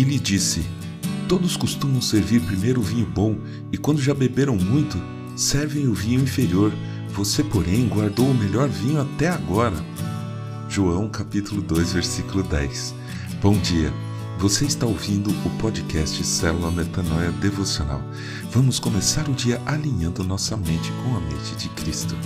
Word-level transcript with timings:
e 0.00 0.04
lhe 0.04 0.18
disse: 0.18 0.64
Todos 1.28 1.56
costumam 1.56 2.00
servir 2.00 2.40
primeiro 2.40 2.80
o 2.80 2.82
vinho 2.82 3.06
bom, 3.06 3.36
e 3.70 3.76
quando 3.76 4.00
já 4.00 4.14
beberam 4.14 4.56
muito, 4.56 4.98
servem 5.36 5.86
o 5.86 5.94
vinho 5.94 6.22
inferior. 6.22 6.72
Você, 7.10 7.44
porém, 7.44 7.86
guardou 7.86 8.30
o 8.30 8.34
melhor 8.34 8.68
vinho 8.68 9.00
até 9.00 9.28
agora. 9.28 9.76
João 10.68 11.08
capítulo 11.08 11.60
2, 11.60 11.92
versículo 11.92 12.42
10. 12.42 12.94
Bom 13.42 13.58
dia. 13.58 13.92
Você 14.38 14.64
está 14.64 14.86
ouvindo 14.86 15.30
o 15.30 15.50
podcast 15.58 16.24
Célula 16.24 16.70
Metanoia 16.70 17.30
Devocional. 17.32 18.02
Vamos 18.50 18.78
começar 18.78 19.28
o 19.28 19.34
dia 19.34 19.60
alinhando 19.66 20.24
nossa 20.24 20.56
mente 20.56 20.90
com 21.04 21.16
a 21.16 21.20
mente 21.20 21.56
de 21.56 21.68
Cristo. 21.70 22.16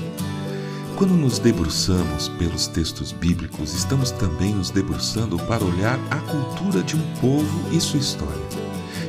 Quando 0.97 1.15
nos 1.15 1.41
debruçamos 1.41 2.29
pelos 2.29 2.69
textos 2.69 3.11
bíblicos, 3.11 3.75
estamos 3.75 4.13
também 4.13 4.55
nos 4.55 4.71
debruçando 4.71 5.37
para 5.41 5.65
olhar 5.65 5.99
a 6.09 6.19
cultura 6.19 6.85
de 6.85 6.95
um 6.95 7.03
povo 7.21 7.69
e 7.73 7.81
sua 7.81 7.99
história. 7.99 8.43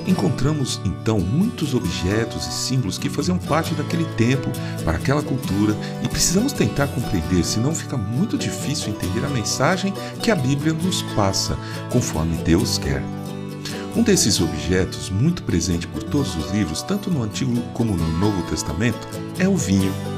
Encontramos 0.07 0.81
então 0.83 1.19
muitos 1.19 1.75
objetos 1.75 2.47
e 2.47 2.51
símbolos 2.51 2.97
que 2.97 3.07
faziam 3.07 3.37
parte 3.37 3.75
daquele 3.75 4.05
tempo, 4.15 4.49
para 4.83 4.97
aquela 4.97 5.21
cultura, 5.21 5.77
e 6.03 6.07
precisamos 6.07 6.53
tentar 6.53 6.87
compreender, 6.87 7.43
senão 7.43 7.73
fica 7.75 7.95
muito 7.95 8.35
difícil 8.35 8.89
entender 8.89 9.23
a 9.23 9.29
mensagem 9.29 9.93
que 10.23 10.31
a 10.31 10.35
Bíblia 10.35 10.73
nos 10.73 11.03
passa, 11.15 11.55
conforme 11.91 12.35
Deus 12.37 12.79
quer. 12.79 13.03
Um 13.95 14.01
desses 14.01 14.41
objetos, 14.41 15.11
muito 15.11 15.43
presente 15.43 15.87
por 15.87 16.01
todos 16.01 16.35
os 16.35 16.51
livros, 16.51 16.81
tanto 16.81 17.11
no 17.11 17.21
Antigo 17.21 17.61
como 17.75 17.95
no 17.95 18.17
Novo 18.17 18.41
Testamento, 18.49 19.07
é 19.37 19.47
o 19.47 19.55
vinho. 19.55 20.14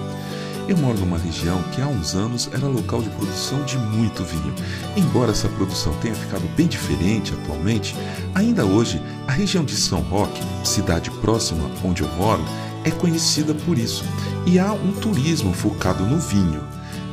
Eu 0.68 0.76
moro 0.76 1.00
numa 1.00 1.18
região 1.18 1.64
que 1.72 1.82
há 1.82 1.88
uns 1.88 2.14
anos 2.14 2.50
era 2.52 2.68
local 2.68 3.02
de 3.02 3.10
produção 3.12 3.64
de 3.64 3.78
muito 3.78 4.22
vinho. 4.26 4.54
Embora 4.98 5.32
essa 5.32 5.48
produção 5.48 5.94
tenha 6.02 6.14
ficado 6.14 6.46
bem 6.58 6.68
diferente 6.68 7.34
atualmente, 7.34 7.96
ainda 8.36 8.66
hoje 8.66 9.02
a 9.26 9.32
região 9.32 9.64
de 9.64 9.78
São 9.78 10.02
Roque, 10.02 10.42
cidade 10.66 11.10
próxima 11.22 11.72
onde 11.86 12.04
eu 12.04 12.10
moro, 12.16 12.44
é 12.84 12.92
conhecida 12.92 13.54
por 13.54 13.78
isso. 13.78 14.04
E 14.46 14.60
há 14.60 14.74
um 14.74 14.92
turismo 14.92 15.54
focado 15.54 16.06
no 16.06 16.20
vinho. 16.20 16.62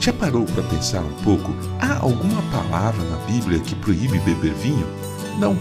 Já 0.00 0.12
parou 0.12 0.44
para 0.46 0.64
pensar 0.64 1.02
um 1.02 1.22
pouco? 1.22 1.54
Há 1.78 2.00
alguma 2.00 2.42
palavra 2.50 3.04
na 3.04 3.18
Bíblia 3.18 3.60
que 3.60 3.76
proíbe 3.76 4.18
beber 4.18 4.52
vinho? 4.54 4.86
Não. 5.38 5.56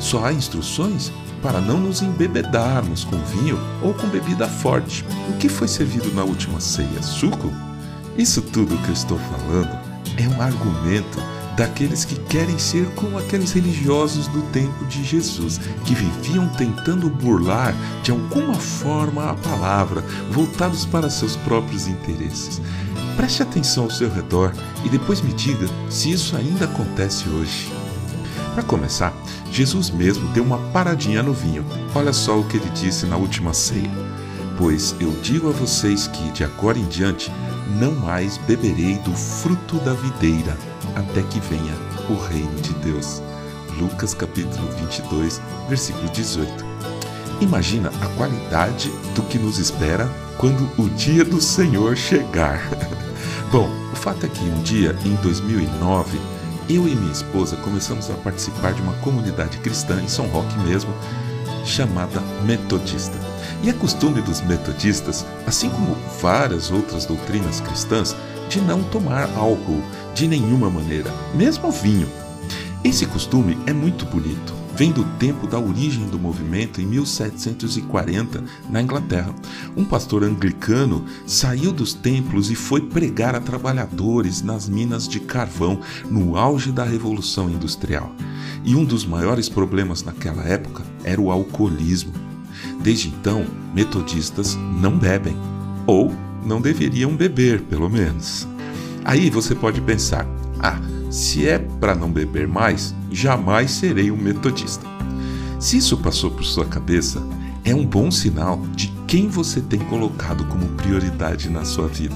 Só 0.00 0.24
há 0.24 0.32
instruções 0.32 1.12
para 1.42 1.60
não 1.60 1.78
nos 1.78 2.02
embebedarmos 2.02 3.04
com 3.04 3.16
vinho 3.18 3.58
ou 3.82 3.94
com 3.94 4.08
bebida 4.08 4.48
forte. 4.48 5.04
O 5.28 5.36
que 5.38 5.48
foi 5.48 5.68
servido 5.68 6.12
na 6.12 6.24
última 6.24 6.60
ceia? 6.60 7.02
Suco? 7.02 7.52
Isso 8.16 8.42
tudo 8.42 8.76
que 8.78 8.88
eu 8.88 8.94
estou 8.94 9.18
falando 9.18 9.78
é 10.16 10.28
um 10.28 10.42
argumento 10.42 11.18
daqueles 11.56 12.04
que 12.04 12.14
querem 12.14 12.56
ser 12.56 12.86
como 12.94 13.18
aqueles 13.18 13.52
religiosos 13.52 14.28
do 14.28 14.42
tempo 14.52 14.84
de 14.86 15.02
Jesus, 15.02 15.60
que 15.84 15.94
viviam 15.94 16.48
tentando 16.50 17.10
burlar 17.10 17.74
de 18.02 18.12
alguma 18.12 18.54
forma 18.54 19.30
a 19.30 19.34
palavra, 19.34 20.02
voltados 20.30 20.84
para 20.84 21.10
seus 21.10 21.34
próprios 21.34 21.88
interesses. 21.88 22.62
Preste 23.16 23.42
atenção 23.42 23.84
ao 23.84 23.90
seu 23.90 24.08
redor 24.08 24.52
e 24.84 24.88
depois 24.88 25.20
me 25.20 25.32
diga 25.32 25.66
se 25.90 26.12
isso 26.12 26.36
ainda 26.36 26.66
acontece 26.66 27.28
hoje. 27.28 27.87
Para 28.58 28.66
começar, 28.66 29.14
Jesus 29.52 29.88
mesmo 29.88 30.26
deu 30.30 30.42
uma 30.42 30.58
paradinha 30.72 31.22
no 31.22 31.32
vinho. 31.32 31.64
Olha 31.94 32.12
só 32.12 32.40
o 32.40 32.44
que 32.44 32.56
ele 32.56 32.68
disse 32.70 33.06
na 33.06 33.16
última 33.16 33.54
ceia. 33.54 33.88
Pois 34.58 34.96
eu 34.98 35.12
digo 35.22 35.48
a 35.48 35.52
vocês 35.52 36.08
que 36.08 36.32
de 36.32 36.42
agora 36.42 36.76
em 36.76 36.84
diante 36.86 37.30
não 37.78 37.92
mais 37.92 38.36
beberei 38.36 38.96
do 38.96 39.12
fruto 39.12 39.76
da 39.78 39.94
videira 39.94 40.58
até 40.96 41.22
que 41.22 41.38
venha 41.38 41.72
o 42.10 42.16
reino 42.20 42.52
de 42.60 42.74
Deus. 42.80 43.22
Lucas 43.78 44.12
capítulo 44.12 44.68
22, 44.72 45.40
versículo 45.68 46.08
18. 46.08 46.50
Imagina 47.40 47.92
a 48.02 48.06
qualidade 48.16 48.90
do 49.14 49.22
que 49.22 49.38
nos 49.38 49.60
espera 49.60 50.10
quando 50.36 50.68
o 50.76 50.90
dia 50.90 51.24
do 51.24 51.40
Senhor 51.40 51.96
chegar. 51.96 52.60
Bom, 53.52 53.70
o 53.92 53.96
fato 53.96 54.26
é 54.26 54.28
que 54.28 54.42
um 54.42 54.60
dia 54.62 54.98
em 55.04 55.14
2009 55.22 56.37
eu 56.68 56.86
e 56.86 56.94
minha 56.94 57.12
esposa 57.12 57.56
começamos 57.56 58.10
a 58.10 58.14
participar 58.14 58.74
de 58.74 58.82
uma 58.82 58.92
comunidade 58.94 59.56
cristã 59.58 60.00
em 60.02 60.08
São 60.08 60.26
Roque 60.26 60.58
mesmo, 60.58 60.92
chamada 61.64 62.20
Metodista. 62.44 63.18
E 63.62 63.70
é 63.70 63.72
costume 63.72 64.20
dos 64.20 64.40
metodistas, 64.42 65.24
assim 65.46 65.70
como 65.70 65.96
várias 66.20 66.70
outras 66.70 67.06
doutrinas 67.06 67.60
cristãs, 67.60 68.14
de 68.48 68.60
não 68.60 68.82
tomar 68.84 69.28
álcool 69.36 69.82
de 70.14 70.28
nenhuma 70.28 70.70
maneira, 70.70 71.10
mesmo 71.34 71.70
vinho. 71.70 72.08
Esse 72.84 73.06
costume 73.06 73.58
é 73.66 73.72
muito 73.72 74.04
bonito 74.04 74.54
vem 74.78 74.92
do 74.92 75.02
tempo 75.18 75.48
da 75.48 75.58
origem 75.58 76.06
do 76.06 76.20
movimento 76.20 76.80
em 76.80 76.86
1740 76.86 78.44
na 78.70 78.80
Inglaterra. 78.80 79.34
Um 79.76 79.84
pastor 79.84 80.22
anglicano 80.22 81.04
saiu 81.26 81.72
dos 81.72 81.92
templos 81.92 82.48
e 82.48 82.54
foi 82.54 82.82
pregar 82.82 83.34
a 83.34 83.40
trabalhadores 83.40 84.40
nas 84.40 84.68
minas 84.68 85.08
de 85.08 85.18
carvão 85.18 85.80
no 86.08 86.36
auge 86.36 86.70
da 86.70 86.84
Revolução 86.84 87.50
Industrial. 87.50 88.12
E 88.62 88.76
um 88.76 88.84
dos 88.84 89.04
maiores 89.04 89.48
problemas 89.48 90.04
naquela 90.04 90.44
época 90.44 90.84
era 91.02 91.20
o 91.20 91.32
alcoolismo. 91.32 92.12
Desde 92.80 93.08
então, 93.08 93.44
metodistas 93.74 94.54
não 94.80 94.96
bebem, 94.96 95.36
ou 95.88 96.14
não 96.44 96.60
deveriam 96.60 97.16
beber, 97.16 97.62
pelo 97.62 97.90
menos. 97.90 98.46
Aí 99.04 99.28
você 99.28 99.56
pode 99.56 99.80
pensar: 99.80 100.24
ah, 100.60 100.80
se 101.10 101.48
é 101.48 101.58
para 101.58 101.96
não 101.96 102.12
beber 102.12 102.46
mais, 102.46 102.94
jamais 103.10 103.70
serei 103.70 104.10
um 104.10 104.16
metodista. 104.16 104.86
Se 105.58 105.76
isso 105.76 105.96
passou 105.96 106.30
por 106.30 106.44
sua 106.44 106.66
cabeça, 106.66 107.22
é 107.64 107.74
um 107.74 107.84
bom 107.84 108.10
sinal 108.10 108.62
de 108.74 108.92
quem 109.06 109.28
você 109.28 109.60
tem 109.60 109.80
colocado 109.80 110.44
como 110.46 110.66
prioridade 110.68 111.50
na 111.50 111.64
sua 111.64 111.88
vida. 111.88 112.14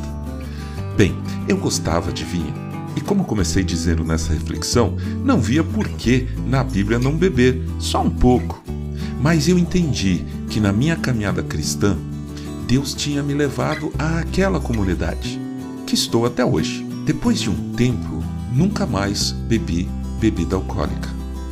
Bem, 0.97 1.16
eu 1.48 1.56
gostava 1.56 2.12
de 2.12 2.25
vinho, 2.25 2.54
e 2.97 3.00
como 3.00 3.25
comecei 3.25 3.64
dizendo 3.64 4.04
nessa 4.04 4.32
reflexão, 4.32 4.97
não 5.25 5.41
via 5.41 5.64
por 5.64 5.88
que 5.88 6.28
na 6.47 6.62
Bíblia 6.62 6.98
não 6.98 7.16
beber, 7.16 7.62
só 7.78 8.03
um 8.03 8.10
pouco. 8.10 8.62
Mas 9.20 9.48
eu 9.48 9.59
entendi 9.59 10.24
que 10.48 10.60
na 10.60 10.72
minha 10.72 10.97
caminhada 10.97 11.42
cristã, 11.42 11.97
Deus 12.66 12.94
tinha 12.94 13.22
me 13.22 13.34
levado 13.34 13.92
àquela 13.98 14.60
comunidade, 14.60 15.41
que 15.86 15.94
estou 15.94 16.26
até 16.26 16.44
hoje. 16.44 16.86
Depois 17.04 17.41
de 17.41 17.50
um 17.50 17.72
tempo, 17.72 18.22
nunca 18.53 18.86
mais 18.86 19.32
bebi 19.32 19.88
bebida 20.22 20.55
alcoólica. 20.55 21.10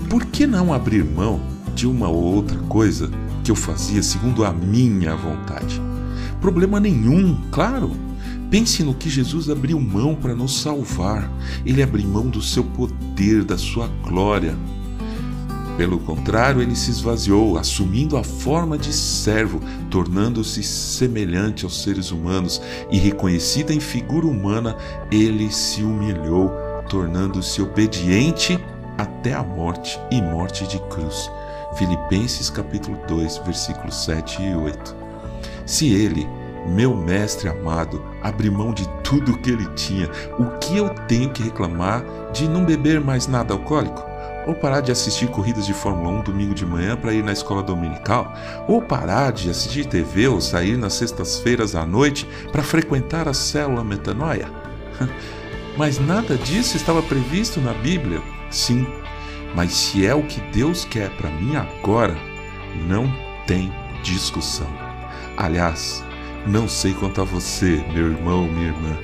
Por 0.08 0.24
que 0.26 0.46
não 0.46 0.72
abrir 0.72 1.04
mão 1.04 1.40
de 1.74 1.88
uma 1.88 2.08
ou 2.08 2.22
outra 2.22 2.56
coisa 2.68 3.10
que 3.42 3.50
eu 3.50 3.56
fazia 3.56 4.00
segundo 4.00 4.44
a 4.44 4.52
minha 4.52 5.16
vontade? 5.16 5.82
Problema 6.40 6.78
nenhum, 6.78 7.36
claro. 7.50 7.90
Pense 8.48 8.84
no 8.84 8.94
que 8.94 9.10
Jesus 9.10 9.50
abriu 9.50 9.80
mão 9.80 10.14
para 10.14 10.36
nos 10.36 10.60
salvar. 10.60 11.28
Ele 11.66 11.82
abriu 11.82 12.06
mão 12.06 12.28
do 12.28 12.40
seu 12.40 12.62
poder, 12.62 13.42
da 13.42 13.58
sua 13.58 13.88
glória. 14.04 14.56
Pelo 15.76 15.98
contrário, 15.98 16.62
ele 16.62 16.76
se 16.76 16.92
esvaziou, 16.92 17.58
assumindo 17.58 18.16
a 18.16 18.22
forma 18.22 18.78
de 18.78 18.92
servo, 18.92 19.60
tornando-se 19.90 20.62
semelhante 20.62 21.64
aos 21.64 21.82
seres 21.82 22.12
humanos 22.12 22.62
e 22.90 22.98
reconhecido 22.98 23.72
em 23.72 23.80
figura 23.80 24.26
humana, 24.26 24.76
ele 25.10 25.50
se 25.50 25.82
humilhou 25.82 26.69
tornando-se 26.90 27.62
obediente 27.62 28.62
até 28.98 29.32
a 29.32 29.42
morte 29.42 29.98
e 30.10 30.20
morte 30.20 30.66
de 30.66 30.78
cruz. 30.90 31.30
Filipenses 31.74 32.50
capítulo 32.50 32.98
2, 33.06 33.38
versículos 33.38 34.04
7 34.04 34.42
e 34.42 34.54
8. 34.54 34.96
Se 35.64 35.94
ele, 35.94 36.28
meu 36.66 36.94
mestre 36.94 37.48
amado, 37.48 38.04
abrir 38.20 38.50
mão 38.50 38.74
de 38.74 38.88
tudo 39.04 39.32
o 39.32 39.38
que 39.38 39.50
ele 39.50 39.66
tinha, 39.76 40.10
o 40.36 40.58
que 40.58 40.76
eu 40.76 40.90
tenho 41.06 41.30
que 41.30 41.44
reclamar 41.44 42.04
de 42.32 42.48
não 42.48 42.64
beber 42.64 43.00
mais 43.00 43.28
nada 43.28 43.54
alcoólico? 43.54 44.04
Ou 44.46 44.54
parar 44.54 44.80
de 44.80 44.90
assistir 44.90 45.28
corridas 45.28 45.66
de 45.66 45.72
Fórmula 45.72 46.10
1 46.20 46.22
domingo 46.22 46.54
de 46.54 46.66
manhã 46.66 46.96
para 46.96 47.12
ir 47.12 47.22
na 47.22 47.32
escola 47.32 47.62
dominical? 47.62 48.34
Ou 48.66 48.82
parar 48.82 49.30
de 49.30 49.48
assistir 49.48 49.84
TV 49.86 50.26
ou 50.26 50.40
sair 50.40 50.76
nas 50.76 50.94
sextas-feiras 50.94 51.76
à 51.76 51.86
noite 51.86 52.26
para 52.50 52.64
frequentar 52.64 53.28
a 53.28 53.34
célula 53.34 53.84
metanoia? 53.84 54.48
Mas 55.80 55.98
nada 55.98 56.36
disso 56.36 56.76
estava 56.76 57.00
previsto 57.00 57.58
na 57.58 57.72
Bíblia? 57.72 58.20
Sim, 58.50 58.86
mas 59.54 59.72
se 59.72 60.04
é 60.04 60.14
o 60.14 60.22
que 60.22 60.38
Deus 60.52 60.84
quer 60.84 61.08
para 61.16 61.30
mim 61.30 61.56
agora, 61.56 62.14
não 62.86 63.10
tem 63.46 63.72
discussão. 64.02 64.68
Aliás, 65.38 66.04
não 66.46 66.68
sei 66.68 66.92
quanto 66.92 67.22
a 67.22 67.24
você, 67.24 67.82
meu 67.94 68.12
irmão, 68.12 68.44
minha 68.44 68.66
irmã, 68.66 68.94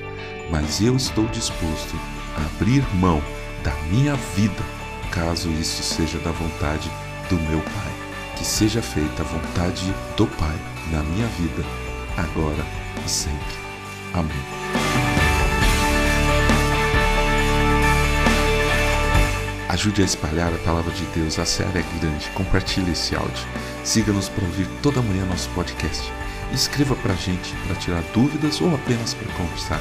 mas 0.51 0.79
eu 0.79 0.95
estou 0.95 1.25
disposto 1.29 1.95
a 2.37 2.45
abrir 2.45 2.83
mão 2.97 3.23
da 3.63 3.73
minha 3.89 4.13
vida, 4.35 4.63
caso 5.09 5.49
isso 5.49 5.81
seja 5.81 6.19
da 6.19 6.31
vontade 6.31 6.91
do 7.27 7.37
meu 7.49 7.59
Pai. 7.59 7.93
Que 8.35 8.45
seja 8.45 8.83
feita 8.83 9.23
a 9.23 9.25
vontade 9.25 9.91
do 10.15 10.27
Pai 10.27 10.55
na 10.91 11.01
minha 11.01 11.25
vida, 11.39 11.65
agora 12.15 12.63
e 13.03 13.09
sempre. 13.09 13.57
Amém. 14.13 14.56
Ajude 19.77 20.01
a 20.01 20.05
espalhar 20.05 20.51
a 20.51 20.57
palavra 20.65 20.91
de 20.91 21.05
Deus, 21.13 21.37
a 21.37 21.45
série 21.45 21.77
é 21.77 21.85
grande. 21.99 22.31
Compartilhe 22.31 22.93
esse 22.93 23.15
áudio. 23.15 23.45
Siga-nos 23.83 24.27
para 24.27 24.43
ouvir 24.43 24.67
toda 24.81 25.03
manhã 25.03 25.23
nosso 25.25 25.47
podcast. 25.49 26.11
Escreva 26.51 26.95
para 26.95 27.13
a 27.13 27.15
gente 27.15 27.53
para 27.67 27.75
tirar 27.75 28.01
dúvidas 28.11 28.59
ou 28.59 28.73
apenas 28.73 29.13
para 29.13 29.31
conversar. 29.33 29.79